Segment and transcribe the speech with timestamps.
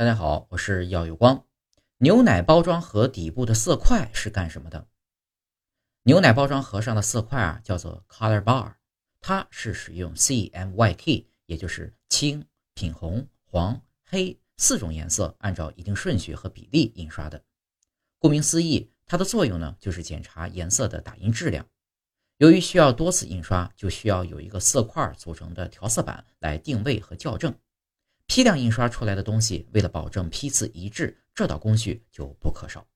[0.00, 1.44] 大家好，我是耀有光。
[1.98, 4.88] 牛奶包装盒底部的色块是干什么的？
[6.04, 8.76] 牛奶包装盒上的色块啊，叫做 color bar，
[9.20, 17.44] 它是使用 CMYK，也就是青、品红、黄、黑四种颜色，按照一定顺序和比例印刷的。
[18.18, 21.68] 顾名思义，它的作用呢，就是检查颜色的打印质量。
[22.38, 27.54] 由于需要多次印刷，就需要有一个色块组成的调色板来定位和校正。
[28.30, 32.86] 批量印刷出来的东西，为了保证批次一致，这道工序就不可少。